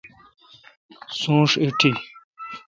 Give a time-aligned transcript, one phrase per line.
[1.19, 1.91] سونش ایٹی۔